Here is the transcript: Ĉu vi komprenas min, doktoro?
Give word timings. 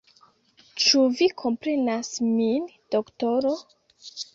Ĉu 0.83 1.01
vi 1.19 1.29
komprenas 1.43 2.13
min, 2.33 2.69
doktoro? 2.97 3.59